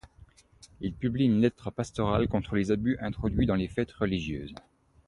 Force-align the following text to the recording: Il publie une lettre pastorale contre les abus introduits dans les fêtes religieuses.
Il 0.79 0.95
publie 0.95 1.25
une 1.25 1.41
lettre 1.41 1.69
pastorale 1.69 2.27
contre 2.27 2.55
les 2.55 2.71
abus 2.71 2.97
introduits 3.01 3.45
dans 3.45 3.53
les 3.53 3.67
fêtes 3.67 3.91
religieuses. 3.91 4.55